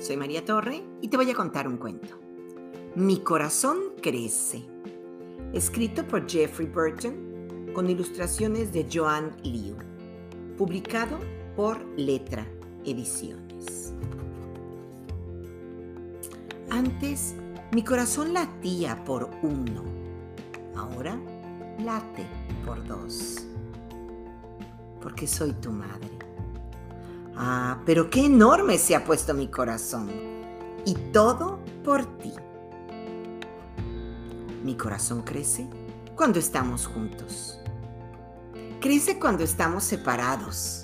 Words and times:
Soy 0.00 0.16
María 0.16 0.44
Torre 0.44 0.84
y 1.00 1.08
te 1.08 1.16
voy 1.16 1.28
a 1.30 1.34
contar 1.34 1.66
un 1.66 1.76
cuento. 1.76 2.18
Mi 2.94 3.18
corazón 3.18 3.78
crece. 4.00 4.64
Escrito 5.52 6.06
por 6.06 6.30
Jeffrey 6.30 6.68
Burton 6.68 7.72
con 7.74 7.90
ilustraciones 7.90 8.72
de 8.72 8.86
Joan 8.90 9.36
Liu. 9.42 9.76
Publicado 10.56 11.18
por 11.56 11.84
Letra 11.98 12.46
Ediciones. 12.84 13.92
Antes 16.70 17.34
mi 17.72 17.82
corazón 17.82 18.32
latía 18.32 19.04
por 19.04 19.28
uno. 19.42 19.82
Ahora 20.76 21.18
late 21.84 22.24
por 22.64 22.86
dos. 22.86 23.46
Porque 25.02 25.26
soy 25.26 25.52
tu 25.54 25.72
madre. 25.72 26.27
Ah, 27.40 27.78
pero 27.86 28.10
qué 28.10 28.26
enorme 28.26 28.78
se 28.78 28.96
ha 28.96 29.04
puesto 29.04 29.32
mi 29.32 29.46
corazón. 29.46 30.10
Y 30.84 30.94
todo 31.12 31.60
por 31.84 32.04
ti. 32.18 32.32
Mi 34.64 34.76
corazón 34.76 35.22
crece 35.22 35.68
cuando 36.16 36.40
estamos 36.40 36.88
juntos. 36.88 37.60
Crece 38.80 39.20
cuando 39.20 39.44
estamos 39.44 39.84
separados. 39.84 40.82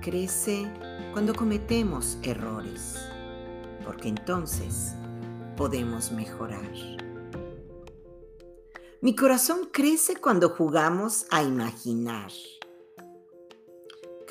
Crece 0.00 0.68
cuando 1.12 1.32
cometemos 1.32 2.18
errores, 2.24 2.98
porque 3.84 4.08
entonces 4.08 4.94
podemos 5.56 6.10
mejorar. 6.10 6.68
Mi 9.00 9.14
corazón 9.14 9.68
crece 9.72 10.16
cuando 10.16 10.48
jugamos 10.48 11.26
a 11.30 11.44
imaginar 11.44 12.32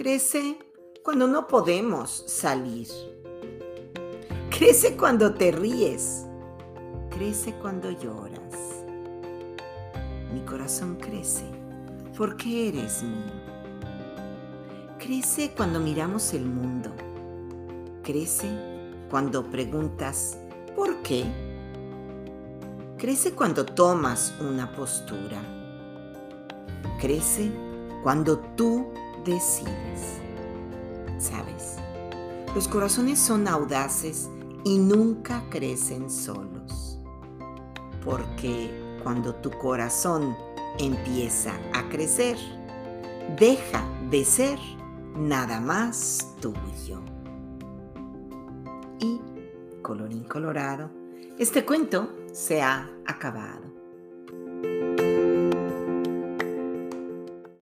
Crece 0.02 0.58
cuando 1.04 1.28
no 1.28 1.46
podemos 1.46 2.24
salir. 2.26 2.88
Crece 4.50 4.98
cuando 4.98 5.36
te 5.36 5.52
ríes. 5.52 6.26
Crece 7.12 7.54
cuando 7.62 7.92
lloras. 7.92 8.58
Mi 10.34 10.40
corazón 10.42 10.96
crece 10.96 11.46
porque 12.18 12.70
eres 12.70 13.04
mío. 13.04 13.32
Crece 14.98 15.52
cuando 15.56 15.80
miramos 15.80 16.34
el 16.34 16.46
mundo. 16.46 16.90
Crece 18.02 18.50
cuando 19.08 19.52
preguntas 19.52 20.40
¿por 20.76 21.04
qué? 21.04 21.26
Crece 22.98 23.34
cuando 23.34 23.66
tomas 23.68 24.34
una 24.42 24.72
postura. 24.72 25.40
Crece 27.00 27.52
cuando 28.02 28.40
tú 28.40 28.92
decides. 29.24 30.20
¿Sabes? 31.18 31.78
Los 32.56 32.68
corazones 32.68 33.20
son 33.20 33.48
audaces 33.48 34.30
y 34.64 34.78
nunca 34.78 35.44
crecen 35.50 36.10
solos. 36.10 37.00
Porque 38.04 38.72
cuando 39.04 39.36
tu 39.36 39.52
corazón 39.52 40.36
empieza 40.80 41.54
a 41.74 41.88
crecer, 41.90 42.38
deja 43.38 43.84
de 44.10 44.26
ser 44.26 44.60
nada 45.16 45.60
más 45.60 46.36
tuyo. 46.42 47.02
Y, 49.00 49.20
colorín 49.82 50.24
colorado, 50.24 50.92
este 51.38 51.66
cuento 51.66 52.10
se 52.34 52.62
ha 52.62 52.90
acabado. 53.06 53.81